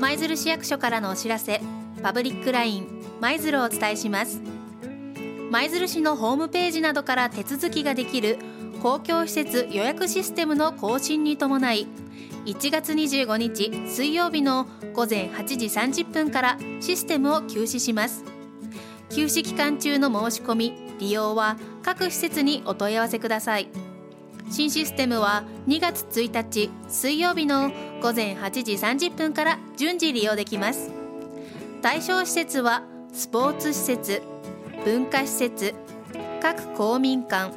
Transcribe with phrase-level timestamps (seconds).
[0.00, 1.60] 舞鶴市役所からのお知らせ
[2.02, 2.86] パブリックライン
[3.20, 4.40] 舞鶴をお伝えします。
[5.50, 8.38] 舞鶴市のホームページなどから手続きができる
[8.82, 11.86] 公共施設予約システムの更新に伴い
[12.46, 18.24] 1月25日水曜日の午前8時30分からシステムを休止します。
[19.10, 23.91] 休止期間中の申し込み利用は各施設にお問い合わせください。
[24.52, 30.90] 新システムは2月1日水曜日の午前8時30分から順次利用できます。
[31.80, 32.82] 対象施設は
[33.14, 34.20] スポーツ施設
[34.84, 35.74] 文化施設
[36.42, 37.54] 各公民館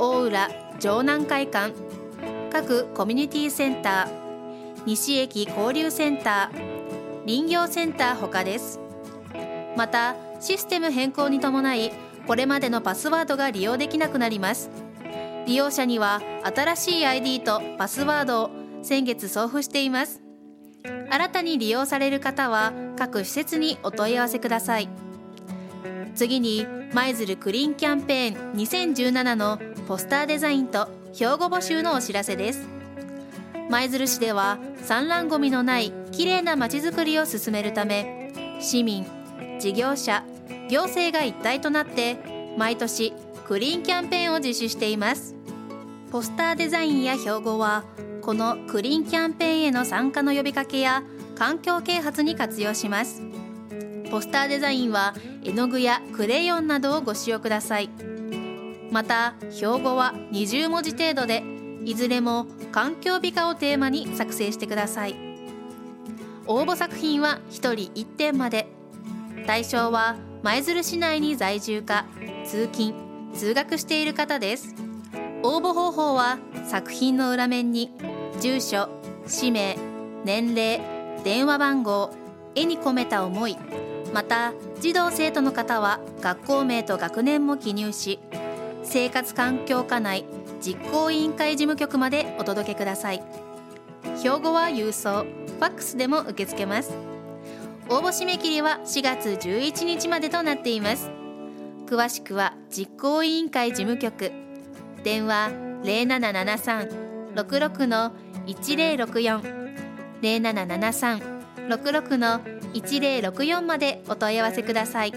[0.00, 0.50] 大浦
[0.80, 1.72] 城南会館
[2.50, 8.80] 各コミュニティセンター西駅交流センター林業センターほかです。
[9.76, 11.92] またシステム変更に伴い
[12.26, 14.70] これまでのパスワードが利用できなくなります。
[15.46, 18.50] 利用者には新しい ID とパスワードを
[18.82, 20.20] 先月送付しています。
[21.08, 24.88] 新たに利用される方は各施設にお問い合わせください。
[26.14, 32.66] 次に舞鶴クリーンキャンペーン2017のポスターデザインと標語募集のお知らせです。
[33.70, 39.04] 舞鶴市では産卵ごみのないきれいなまちづくりを進めるため市民
[39.58, 40.24] 事業者
[40.68, 42.16] 行政が一体となって
[42.56, 43.12] 毎年
[43.46, 45.34] クリーンキャンペーンを実施しています。
[46.10, 47.84] ポスターデザインや標語は
[48.22, 51.02] このクリーンキャンペーンへの参加の呼びかけや
[51.36, 53.22] 環境啓発に活用します。
[54.10, 57.90] ポスターデザインは絵の具やクレヨンなどをご使用ください。
[58.90, 61.42] また標語は20文字程度で
[61.84, 65.16] いずれも環境美化をテーマに作成してください。
[66.46, 68.68] 応募作品は1人1点まで。
[69.46, 72.06] 対象は舞鶴市内に在住か
[72.44, 72.94] 通勤
[73.34, 74.85] 通学している方です。
[75.42, 77.90] 応募方法は作品の裏面に
[78.40, 78.88] 住所
[79.26, 79.76] 氏名
[80.24, 80.80] 年齢
[81.24, 82.10] 電話番号
[82.54, 83.56] 絵に込めた思い
[84.12, 88.18] また児童生徒の方は学校名と学年も記入し
[88.82, 90.24] 生活環境課内
[90.60, 93.22] 実行委員会事務局までお届けください。
[94.18, 96.92] 標語は郵送ファックスでも受け付けます。
[97.88, 101.10] 応募締め切りは4月11日までとなっています。
[101.86, 104.32] 詳しくは実行委員会事務局
[105.06, 105.50] 電話
[105.84, 108.12] 0773-66の
[108.46, 109.40] 1064
[110.20, 112.40] 0773-66の
[112.74, 115.12] 1064までお問い合わせください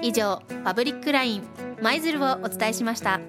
[0.00, 1.42] 以上パブリックライン
[1.82, 3.20] 舞鶴をお伝えしました。